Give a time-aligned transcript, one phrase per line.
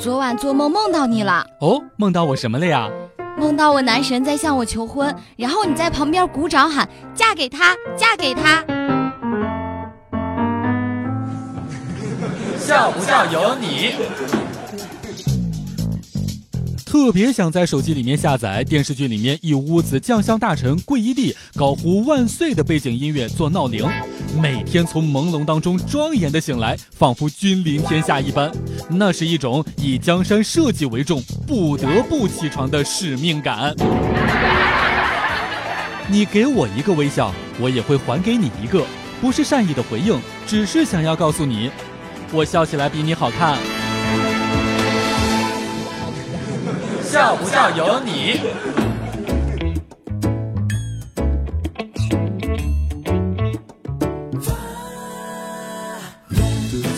[0.00, 1.46] 昨晚做梦梦到你了。
[1.60, 2.88] 哦，梦到我什么了呀？
[3.38, 8.62] 梦到我男神在向我求婚，然后你在旁边鼓掌喊“嫁给他，嫁给他”。
[12.58, 13.94] 笑不笑由你。
[16.92, 23.88] 特别想在手机里面下载电视剧里面一屋子将相大臣跪一地高呼万岁的背景音乐做闹铃，
[24.38, 28.52] 每天从朦胧当中庄严的醒来，仿佛君临天下一般。
[28.90, 33.74] 那是一种以江山社稷为重，不得不起床的使命感。
[36.10, 38.84] 你给我一个微笑，我也会还给你一个，
[39.18, 41.70] 不是善意的回应，只是想要告诉你，
[42.32, 43.56] 我笑起来比你好看。
[47.22, 48.40] 笑不笑由你。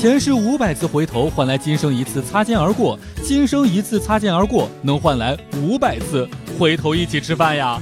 [0.00, 6.26] 前世五百次回头，换来今生一次擦肩而过；今生一次擦肩而过，能换来五百次
[6.58, 7.78] 回头一起吃饭呀。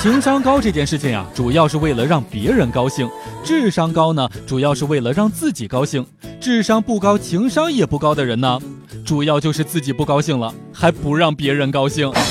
[0.00, 3.08] 情商高这件事情呀，主要是为了让别人高兴；
[3.42, 6.06] 智商高呢，主要是为了让自己高兴。
[6.40, 8.60] 智商不高，情商也不高的人呢，
[9.04, 12.12] 主要就是自己不高兴了，还不让别人高兴。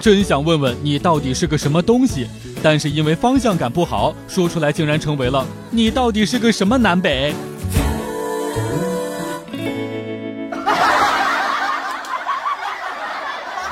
[0.00, 2.26] 真想问问你到底是个什么东西，
[2.64, 7.32] 但是因为方向感不好，说出来竟然成为了你到底是个什么南北。